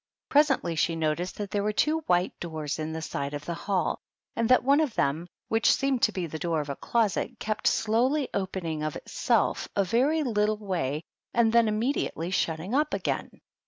Presently 0.29 0.75
she 0.75 0.95
noticed 0.95 1.37
that 1.37 1.51
there 1.51 1.61
were 1.61 1.71
two 1.73 1.99
white 2.07 2.33
doors 2.39 2.79
in 2.79 2.91
the 2.91 3.03
side 3.03 3.35
of 3.35 3.45
the 3.45 3.53
hall, 3.53 3.99
and 4.35 4.49
that 4.49 4.63
one 4.63 4.79
of 4.79 4.93
32 4.93 4.95
THE 4.95 5.01
DUCHESS 5.03 5.09
AND 5.11 5.19
HER 5.19 5.21
HOUSE. 5.21 5.27
them, 5.27 5.49
which 5.49 5.71
seemed 5.75 6.01
to 6.01 6.11
be 6.11 6.25
the 6.25 6.39
door 6.39 6.59
of 6.59 6.69
a 6.69 6.75
closet, 6.75 7.39
kept 7.39 7.67
slowly 7.67 8.27
opening 8.33 8.81
of 8.81 8.95
itself 8.95 9.69
a 9.75 9.83
very 9.83 10.23
little 10.23 10.57
way 10.57 11.03
and 11.35 11.53
then 11.53 11.67
immediately 11.67 12.31
shutting 12.31 12.73
up 12.73 12.95
again. 12.95 13.29